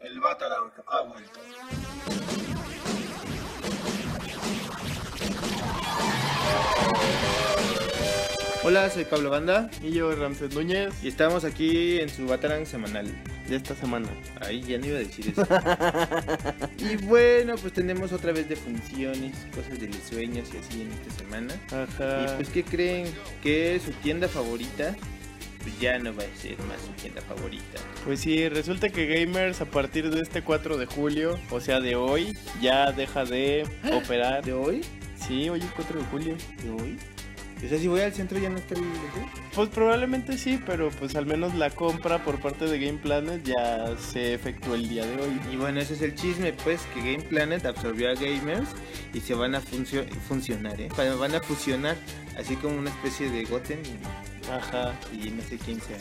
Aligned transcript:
El 0.00 0.20
Batarang 0.20 0.70
ha 0.86 1.02
vuelto. 1.02 1.40
Hola, 8.62 8.90
soy 8.90 9.04
Pablo 9.06 9.30
Banda 9.30 9.70
Y 9.82 9.90
yo, 9.90 10.14
Ramses 10.14 10.54
Núñez, 10.54 10.94
y 11.02 11.08
estamos 11.08 11.44
aquí 11.44 11.98
en 11.98 12.08
su 12.10 12.28
Batarang 12.28 12.64
semanal. 12.64 13.06
de 13.48 13.56
esta 13.56 13.74
semana. 13.74 14.08
Ahí 14.40 14.62
ya 14.62 14.78
no 14.78 14.86
iba 14.86 14.98
a 14.98 15.00
decir 15.00 15.30
eso. 15.30 15.42
y 16.78 16.94
bueno, 17.06 17.56
pues 17.56 17.72
tenemos 17.72 18.12
otra 18.12 18.30
vez 18.30 18.48
de 18.48 18.54
funciones, 18.54 19.34
cosas 19.52 19.80
de 19.80 19.88
los 19.88 20.02
sueños 20.02 20.48
y 20.54 20.58
así 20.58 20.82
en 20.82 20.92
esta 20.92 21.10
semana. 21.10 21.54
Ajá. 21.72 22.22
Y 22.22 22.36
pues, 22.36 22.50
¿qué 22.50 22.62
creen? 22.62 23.12
Que 23.42 23.80
su 23.84 23.90
tienda 23.94 24.28
favorita 24.28 24.94
pues 25.68 25.80
ya 25.80 25.98
no 25.98 26.14
va 26.14 26.22
a 26.22 26.40
ser 26.40 26.58
más 26.60 26.80
su 26.80 26.92
tienda 26.92 27.20
favorita. 27.22 27.78
Pues 28.04 28.20
sí, 28.20 28.48
resulta 28.48 28.88
que 28.88 29.06
Gamers 29.06 29.60
a 29.60 29.66
partir 29.66 30.10
de 30.10 30.22
este 30.22 30.42
4 30.42 30.78
de 30.78 30.86
julio, 30.86 31.38
o 31.50 31.60
sea 31.60 31.80
de 31.80 31.94
hoy, 31.94 32.36
ya 32.60 32.90
deja 32.92 33.24
de 33.24 33.66
operar. 33.92 34.44
¿De 34.44 34.54
hoy? 34.54 34.82
Sí, 35.16 35.48
hoy 35.50 35.60
es 35.60 35.70
4 35.76 36.00
de 36.00 36.06
julio. 36.06 36.36
¿De 36.62 36.70
hoy? 36.70 36.98
O 37.64 37.68
sea, 37.68 37.76
si 37.78 37.88
voy 37.88 38.00
al 38.00 38.12
centro 38.14 38.38
ya 38.38 38.48
no 38.50 38.58
está 38.58 38.74
el. 38.74 38.82
Pues 39.54 39.68
probablemente 39.70 40.38
sí, 40.38 40.60
pero 40.64 40.90
pues 40.90 41.16
al 41.16 41.26
menos 41.26 41.54
la 41.56 41.70
compra 41.70 42.22
por 42.24 42.40
parte 42.40 42.66
de 42.66 42.78
Game 42.78 42.98
Planet 42.98 43.42
ya 43.44 43.96
se 43.98 44.32
efectuó 44.34 44.74
el 44.76 44.88
día 44.88 45.04
de 45.04 45.14
hoy. 45.20 45.40
Y 45.52 45.56
bueno, 45.56 45.80
ese 45.80 45.94
es 45.94 46.02
el 46.02 46.14
chisme, 46.14 46.52
pues, 46.52 46.80
que 46.94 47.00
Game 47.00 47.24
Planet 47.24 47.66
absorbió 47.66 48.10
a 48.10 48.14
Gamers 48.14 48.68
y 49.12 49.20
se 49.20 49.34
van 49.34 49.56
a 49.56 49.60
funcio- 49.60 50.08
funcionar, 50.28 50.80
¿eh? 50.80 50.88
Van 50.96 51.34
a 51.34 51.40
fusionar, 51.40 51.96
así 52.38 52.54
como 52.56 52.78
una 52.78 52.90
especie 52.90 53.28
de 53.28 53.44
Goten 53.44 53.80
y, 53.84 54.48
Ajá. 54.50 54.94
y 55.12 55.30
no 55.30 55.42
sé 55.42 55.58
quién 55.58 55.80
sea. 55.80 55.98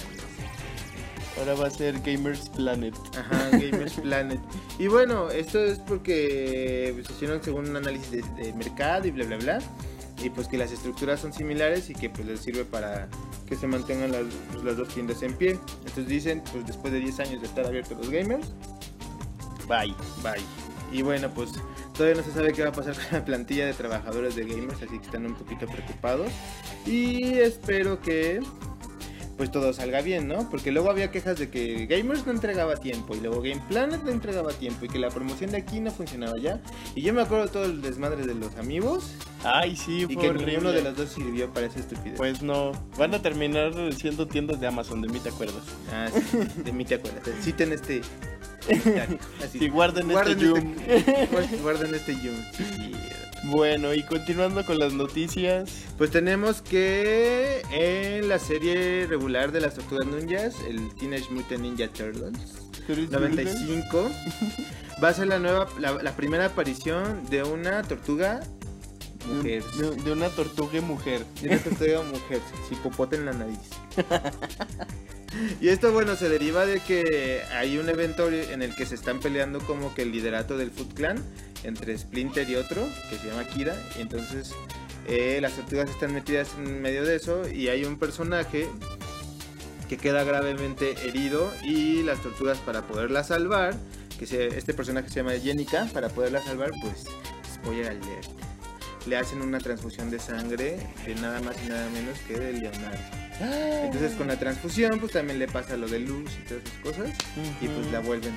Ahora 1.40 1.54
va 1.56 1.68
a 1.68 1.70
ser 1.72 2.00
Gamers 2.02 2.50
Planet. 2.50 2.96
Ajá, 3.18 3.50
Gamers 3.52 3.94
Planet. 4.02 4.40
Y 4.80 4.88
bueno, 4.88 5.30
esto 5.32 5.60
es 5.64 5.80
porque 5.80 6.92
pues, 6.96 7.10
hicieron 7.10 7.44
según 7.44 7.70
un 7.70 7.78
análisis 7.78 8.12
de, 8.12 8.22
de 8.44 8.54
mercado 8.54 9.08
y 9.08 9.12
bla, 9.12 9.26
bla, 9.26 9.38
bla. 9.38 9.60
Y 10.24 10.30
pues 10.30 10.48
que 10.48 10.58
las 10.58 10.72
estructuras 10.72 11.20
son 11.20 11.32
similares 11.32 11.90
y 11.90 11.94
que 11.94 12.10
pues 12.10 12.28
les 12.28 12.40
sirve 12.40 12.66
para 12.66 13.08
que 13.48 13.56
se 13.56 13.68
mantengan 13.68 14.12
las, 14.12 14.24
pues, 14.52 14.64
las 14.64 14.78
dos 14.78 14.88
tiendas 14.88 15.22
en 15.22 15.34
pie. 15.34 15.60
Entonces 15.80 16.08
dicen, 16.08 16.44
pues 16.52 16.66
después 16.66 16.92
de 16.92 17.00
10 17.00 17.20
años 17.20 17.42
de 17.42 17.48
estar 17.48 17.66
abiertos 17.66 17.98
los 17.98 18.10
gamers, 18.10 18.48
bye, 19.68 19.94
bye. 20.24 20.44
Y 20.92 21.02
bueno, 21.02 21.30
pues 21.30 21.52
todavía 21.94 22.22
no 22.22 22.28
se 22.28 22.34
sabe 22.34 22.54
qué 22.54 22.64
va 22.64 22.70
a 22.70 22.74
pasar 22.74 22.96
con 23.10 23.20
la 23.20 23.26
plantilla 23.26 23.66
de 23.66 23.74
trabajadores 23.74 24.36
de 24.36 24.46
gamers, 24.46 24.82
así 24.82 24.98
que 24.98 25.06
están 25.06 25.26
un 25.26 25.36
poquito 25.36 25.68
preocupados. 25.68 26.32
Y 26.86 27.36
espero 27.40 28.00
que 28.00 28.40
pues 29.38 29.52
todo 29.52 29.72
salga 29.72 30.02
bien, 30.02 30.28
¿no? 30.28 30.50
Porque 30.50 30.72
luego 30.72 30.90
había 30.90 31.12
quejas 31.12 31.38
de 31.38 31.50
que 31.50 31.86
Gamers 31.86 32.26
no 32.26 32.32
entregaba 32.32 32.76
tiempo 32.76 33.16
y 33.16 33.20
luego 33.20 33.42
Game 33.42 33.62
Planet 33.70 34.02
no 34.04 34.12
entregaba 34.12 34.52
tiempo 34.52 34.86
y 34.86 34.88
que 34.90 35.00
la 35.00 35.10
promoción 35.10 35.52
de 35.52 35.58
aquí 35.58 35.80
no 35.80 35.92
funcionaba 35.92 36.38
ya. 36.40 36.60
Y 36.96 37.04
yo 37.04 37.14
me 37.14 37.22
acuerdo 37.22 37.46
de 37.46 37.52
todo 37.52 37.66
el 37.66 37.82
desmadre 37.82 38.26
de 38.26 38.34
los 38.34 38.56
amigos 38.56 39.14
Ay, 39.44 39.76
sí, 39.76 40.00
y 40.02 40.06
fue 40.06 40.24
que 40.24 40.30
horrible. 40.30 40.54
ninguno 40.54 40.72
de 40.72 40.82
los 40.82 40.98
dos 40.98 41.10
sirvió 41.10 41.54
para 41.54 41.68
esa 41.68 41.80
estupidez. 41.80 42.18
Pues 42.18 42.42
no, 42.42 42.72
van 42.98 43.14
a 43.14 43.22
terminar 43.22 43.72
siendo 43.94 44.28
tiendas 44.28 44.60
de 44.60 44.68
Amazon, 44.68 45.02
de 45.02 45.10
mí 45.10 45.20
te 45.20 45.30
acuerdas. 45.30 45.64
Ah, 45.92 46.08
sí, 46.12 46.38
de 46.64 46.72
mí 46.72 46.84
te 46.84 46.96
acuerdas. 46.96 47.24
Citen 47.42 47.72
este. 47.72 48.02
Así. 49.44 49.60
Sí, 49.60 49.70
guarden, 49.70 50.10
Guarden 50.10 50.40
este 50.40 50.96
este, 50.96 51.58
guarden 51.58 51.96
este 51.96 52.14
Zoom. 52.16 52.36
Sí. 52.54 52.92
Bueno, 53.46 53.94
y 53.94 54.04
continuando 54.04 54.66
con 54.66 54.80
las 54.80 54.94
noticias, 54.94 55.86
Pues 55.98 56.12
tenemos 56.12 56.62
que 56.62 57.62
en 57.72 58.28
la 58.30 58.40
serie 58.40 59.06
regular 59.08 59.52
de 59.52 59.62
las 59.62 59.76
tortugas 59.76 60.06
ninjas, 60.08 60.56
el 60.68 60.94
Teenage 60.96 61.30
Mutant 61.32 61.62
Ninja 61.62 61.88
Turtles, 61.88 62.56
95 62.88 64.10
va 65.04 65.10
a 65.10 65.14
ser 65.14 65.28
la 65.28 65.40
nueva 65.40 65.68
la, 65.80 65.94
la 66.02 66.16
primera 66.16 66.46
aparición 66.46 67.26
de 67.30 67.44
una 67.44 67.84
tortuga 67.84 68.42
mujer. 69.36 69.64
De, 69.78 69.92
de 70.04 70.12
una 70.12 70.30
tortuga 70.30 70.82
mujer. 70.82 71.26
de 71.42 71.50
una 71.50 71.58
tortuga 71.60 72.02
mujer 72.04 72.42
sin 72.68 72.78
popote 72.80 73.16
en 73.18 73.26
la 73.26 73.34
nariz. 73.34 73.60
Y 75.62 75.68
esto 75.68 75.92
bueno 75.92 76.16
se 76.16 76.30
deriva 76.30 76.66
de 76.66 76.80
que 76.80 77.42
hay 77.54 77.78
un 77.78 77.90
evento 77.90 78.28
en 78.32 78.62
el 78.64 78.74
que 78.74 78.86
se 78.88 78.96
están 78.96 79.20
peleando 79.20 79.60
como 79.60 79.94
que 79.94 80.02
el 80.02 80.12
liderato 80.12 80.58
del 80.58 80.72
Foot 80.72 80.94
Clan 80.94 81.24
entre 81.64 81.96
Splinter 81.98 82.50
y 82.50 82.56
otro 82.56 82.88
que 83.10 83.18
se 83.18 83.28
llama 83.28 83.44
Kira 83.44 83.76
y 83.98 84.02
entonces 84.02 84.54
eh, 85.08 85.38
las 85.42 85.52
tortugas 85.54 85.90
están 85.92 86.14
metidas 86.14 86.50
en 86.58 86.82
medio 86.82 87.04
de 87.04 87.18
eso 87.18 87.48
y 87.48 87.68
hay 87.68 87.84
un 87.86 88.00
personaje 88.00 88.68
que 89.90 89.98
queda 89.98 90.24
gravemente 90.24 90.96
herido 91.08 91.52
y 91.64 92.02
las 92.04 92.20
tortugas 92.24 92.58
para 92.60 92.82
poderla 92.88 93.24
salvar, 93.24 93.76
que 94.18 94.26
se- 94.26 94.58
este 94.58 94.74
personaje 94.74 95.10
se 95.10 95.16
llama 95.18 95.34
Jenica, 95.34 95.88
para 95.94 96.10
poderla 96.10 96.42
salvar, 96.42 96.72
pues 96.82 97.04
spoiler 97.54 97.88
alert, 97.90 98.28
le 99.08 99.18
hacen 99.18 99.42
una 99.42 99.60
transfusión 99.60 100.10
de 100.10 100.20
sangre 100.20 100.78
de 101.06 101.16
nada 101.16 101.40
más 101.42 101.56
y 101.64 101.70
nada 101.70 101.90
menos 101.90 102.18
que 102.28 102.38
de 102.38 102.54
Leonardo. 102.54 103.00
Entonces 103.40 104.14
con 104.14 104.28
la 104.28 104.38
transfusión 104.38 105.00
pues 105.00 105.14
también 105.14 105.40
le 105.40 105.48
pasa 105.48 105.78
lo 105.78 105.88
de 105.88 106.00
luz 106.00 106.32
y 106.40 106.48
todas 106.48 106.64
esas 106.64 106.80
cosas 106.80 107.10
y 107.62 107.68
pues 107.68 107.92
la 107.92 108.00
vuelven 108.00 108.34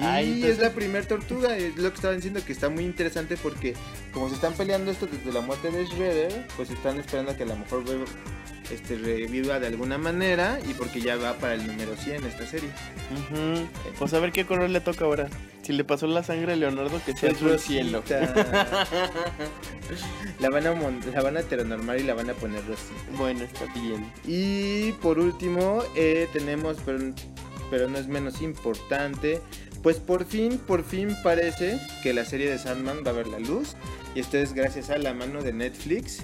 Y 0.00 0.04
entonces- 0.04 0.50
es 0.50 0.58
la 0.58 0.70
primer 0.70 1.06
tortuga, 1.06 1.56
es 1.56 1.76
lo 1.76 1.90
que 1.90 1.96
estaba 1.96 2.14
diciendo 2.14 2.40
que 2.44 2.52
está 2.52 2.68
muy 2.68 2.84
interesante 2.84 3.36
porque 3.36 3.74
como 4.12 4.28
se 4.28 4.34
están 4.34 4.54
peleando 4.54 4.90
esto 4.90 5.06
desde 5.06 5.32
la 5.32 5.40
muerte 5.40 5.70
de 5.70 5.84
Shredder, 5.84 6.46
pues 6.56 6.70
están 6.70 6.98
esperando 6.98 7.36
que 7.36 7.42
a 7.42 7.46
lo 7.46 7.56
mejor 7.56 7.84
este, 8.70 8.96
reviva 8.96 9.58
de 9.58 9.66
alguna 9.66 9.98
manera 9.98 10.58
y 10.68 10.74
porque 10.74 11.00
ya 11.00 11.16
va 11.16 11.34
para 11.38 11.54
el 11.54 11.66
número 11.66 11.96
100 11.96 12.24
esta 12.24 12.46
serie. 12.46 12.70
Ujú. 13.12 13.66
Pues 13.98 14.14
a 14.14 14.20
ver 14.20 14.32
qué 14.32 14.46
color 14.46 14.70
le 14.70 14.80
toca 14.80 15.04
ahora. 15.04 15.28
Si 15.62 15.72
le 15.72 15.84
pasó 15.84 16.06
la 16.06 16.22
sangre 16.22 16.54
a 16.54 16.56
Leonardo, 16.56 17.00
que 17.04 17.16
sea 17.16 17.32
azul 17.32 17.58
cielo. 17.58 18.02
la 20.40 20.48
van 20.50 20.66
a 20.66 20.74
la 21.12 21.22
van 21.22 21.36
a 21.36 21.40
heteronormar 21.40 21.98
y 21.98 22.04
la 22.04 22.14
van 22.14 22.30
a 22.30 22.34
poner 22.34 22.64
rosita. 22.66 22.94
Bueno, 23.16 23.44
está 23.44 23.66
bien. 23.74 24.10
Y 24.26 24.92
por 24.92 25.18
último, 25.18 25.82
eh, 25.96 26.28
tenemos, 26.32 26.78
pero, 26.84 27.12
pero 27.70 27.88
no 27.88 27.98
es 27.98 28.06
menos 28.06 28.40
importante, 28.40 29.40
pues 29.82 29.96
por 29.96 30.24
fin, 30.24 30.58
por 30.58 30.84
fin 30.84 31.16
parece 31.22 31.78
que 32.02 32.12
la 32.12 32.24
serie 32.24 32.50
de 32.50 32.58
Sandman 32.58 32.98
va 33.06 33.10
a 33.10 33.14
ver 33.14 33.26
la 33.26 33.38
luz. 33.38 33.74
Y 34.14 34.20
esto 34.20 34.38
es 34.38 34.52
gracias 34.52 34.90
a 34.90 34.98
la 34.98 35.14
mano 35.14 35.42
de 35.42 35.52
Netflix. 35.52 36.20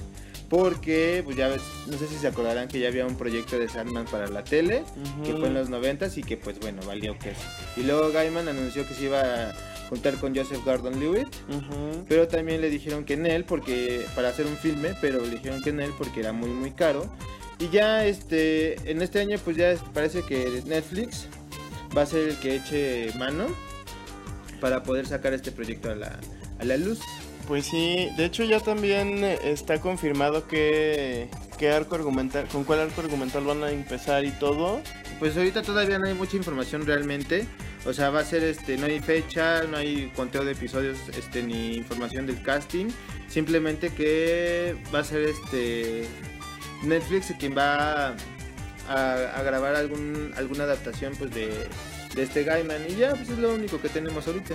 Porque, 0.49 1.23
pues 1.25 1.37
ya 1.37 1.49
ves, 1.49 1.61
no 1.89 1.99
sé 1.99 2.07
si 2.07 2.15
se 2.17 2.29
acordarán 2.29 2.69
que 2.69 2.79
ya 2.79 2.87
había 2.87 3.05
un 3.05 3.17
proyecto 3.17 3.59
de 3.59 3.69
Sandman 3.69 4.05
para 4.05 4.29
la 4.29 4.45
tele, 4.45 4.85
que 5.25 5.33
fue 5.35 5.49
en 5.49 5.55
los 5.55 5.69
90 5.71 6.07
y 6.15 6.23
que 6.23 6.37
pues 6.37 6.61
bueno, 6.61 6.83
valió 6.87 7.19
que 7.19 7.33
Y 7.77 7.83
luego 7.83 8.13
Gaiman 8.13 8.47
anunció 8.47 8.87
que 8.87 8.95
se 8.95 9.07
iba 9.07 9.21
a 9.21 9.55
juntar 9.89 10.15
con 10.19 10.37
Joseph 10.37 10.65
Gordon-Levitt, 10.65 11.27
Ujú. 11.49 12.05
pero 12.09 12.29
también 12.29 12.61
le 12.61 12.71
dijeron 12.71 13.05
que 13.05 13.15
en 13.15 13.27
él, 13.27 13.45
porque 13.45 14.07
para 14.15 14.29
hacer 14.29 14.47
un 14.47 14.57
filme, 14.57 14.95
pero 15.01 15.21
le 15.21 15.31
dijeron 15.31 15.63
que 15.63 15.71
en 15.71 15.81
él 15.81 15.91
porque 15.99 16.21
era 16.21 16.33
muy 16.33 16.51
muy 16.51 16.71
caro. 16.71 17.13
Y 17.59 17.69
ya 17.71 18.05
este 18.07 18.75
en 18.89 19.03
este 19.03 19.19
año 19.19 19.39
pues 19.45 19.57
ya 19.57 19.75
parece 19.95 20.23
que 20.23 20.63
Netflix 20.67 21.27
va 21.97 22.03
a 22.03 22.07
ser 22.07 22.29
el 22.29 22.37
que 22.39 22.57
eche 22.57 23.13
mano 23.19 23.47
para 24.61 24.83
poder 24.83 25.07
sacar 25.07 25.33
este 25.33 25.53
proyecto 25.53 25.91
a 25.91 25.95
la, 25.95 26.19
a 26.59 26.65
la 26.65 26.77
luz. 26.77 27.01
Pues 27.47 27.67
sí, 27.67 28.09
de 28.17 28.25
hecho 28.25 28.43
ya 28.43 28.59
también 28.59 29.23
eh, 29.23 29.39
está 29.45 29.81
confirmado 29.81 30.49
que, 30.49 31.29
qué 31.59 31.71
arco 31.71 31.95
argumental, 31.95 32.47
con 32.49 32.65
cuál 32.65 32.81
arco 32.81 33.01
argumental 33.01 33.45
van 33.45 33.63
a 33.63 33.71
empezar 33.71 34.25
y 34.25 34.33
todo. 34.33 34.81
Pues 35.21 35.37
ahorita 35.37 35.63
todavía 35.63 35.99
no 35.99 36.07
hay 36.07 36.15
mucha 36.15 36.37
información 36.37 36.85
realmente. 36.87 37.47
O 37.87 37.93
sea, 37.93 38.11
va 38.11 38.21
a 38.21 38.25
ser 38.25 38.43
este, 38.43 38.77
no 38.77 38.87
hay 38.87 38.99
fecha, 38.99 39.63
no 39.63 39.77
hay 39.77 40.11
conteo 40.17 40.45
de 40.45 40.53
episodios, 40.53 40.99
este, 41.17 41.43
ni 41.43 41.77
información 41.77 42.27
del 42.27 42.43
casting. 42.43 42.87
Simplemente 43.29 43.91
que 43.91 44.75
va 44.93 45.01
a 45.01 45.05
ser 45.05 45.23
este 45.23 46.05
Netflix 46.83 47.33
quien 47.39 47.57
va 47.57 48.17
a, 48.89 49.43
grabar 49.43 49.75
algún, 49.77 50.33
alguna 50.37 50.65
adaptación 50.65 51.15
pues 51.17 51.33
de, 51.35 51.69
de 52.15 52.23
este 52.23 52.45
Gaiman. 52.45 52.83
Y 52.89 52.97
ya, 52.97 53.11
pues 53.15 53.29
es 53.31 53.39
lo 53.39 53.55
único 53.55 53.81
que 53.81 53.89
tenemos 53.89 54.27
ahorita. 54.27 54.55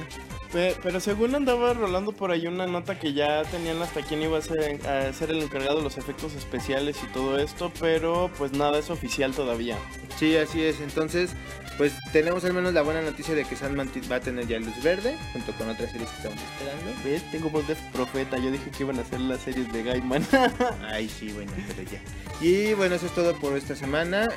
Pe- 0.52 0.76
Pero 0.84 1.00
según 1.00 1.34
andaba 1.36 1.74
rolando 1.74 2.12
por 2.12 2.32
ahí 2.32 2.46
una 2.48 2.66
nota 2.68 3.00
que 3.00 3.14
ya 3.14 3.44
tenían 3.44 3.82
hasta 3.82 4.02
quién 4.02 4.22
iba 4.22 4.38
a 4.38 4.42
ser, 4.42 4.86
a 4.86 5.14
ser 5.14 5.32
el 5.32 5.42
encargado 5.42 5.78
de 5.78 5.84
los 5.84 5.98
efectos 5.98 6.34
especiales 6.34 6.98
y 7.04 7.08
todo 7.14 7.38
esto, 7.40 7.72
pero 7.80 8.30
pues 8.38 8.52
nada 8.52 8.78
es 8.80 8.90
oficial 8.90 9.34
todavía. 9.34 9.78
Sí, 10.22 10.38
así 10.38 10.64
es. 10.64 10.80
Entonces, 10.82 11.32
pues 11.80 11.94
tenemos 12.12 12.46
al 12.46 12.54
menos 12.54 12.76
la 12.76 12.84
buena 12.84 13.02
noticia 13.02 13.34
de 13.34 13.44
que 13.44 13.56
Sandman 13.56 13.90
va 14.12 14.18
a 14.18 14.20
tener 14.20 14.46
ya 14.46 14.60
luz 14.60 14.80
verde, 14.84 15.18
junto 15.34 15.52
con 15.54 15.68
otras 15.68 15.92
series 15.92 16.12
que 16.12 16.18
estamos 16.18 16.40
esperando. 16.40 16.92
¿Ves? 17.04 17.32
Tengo 17.32 17.50
voz 17.50 17.68
de 17.68 17.76
profeta, 17.92 18.38
yo 18.38 18.52
dije 18.52 18.70
que 18.70 18.84
iban 18.84 19.00
a 19.00 19.02
hacer 19.02 19.20
las 19.20 19.42
series 19.42 19.74
de 19.74 19.82
Gaiman. 19.82 20.24
Ay, 20.84 21.10
sí, 21.10 21.32
bueno, 21.32 21.52
pero 21.70 21.90
ya. 21.90 22.00
Y 22.40 22.76
bueno, 22.76 22.94
eso 22.94 23.08
es 23.08 23.16
todo 23.16 23.34
por 23.40 23.58
esta 23.58 23.76
semana. 23.76 24.30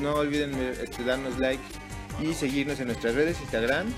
No, 0.00 0.14
olviden 0.14 0.54
este, 0.80 1.02
darnos 1.02 1.36
like 1.40 1.64
y 2.20 2.32
seguirnos 2.32 2.78
en 2.78 2.86
nuestras 2.86 3.16
redes, 3.16 3.40
Instagram, 3.40 3.92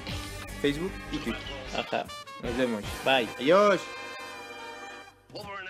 Facebook 0.62 0.92
y 1.12 1.18
Twitter. 1.18 1.42
Ajá. 1.76 2.06
Nos 2.42 2.56
vemos. 2.56 2.82
Bye. 3.04 3.28
Adiós. 3.38 3.82
Wolverine 5.34 5.66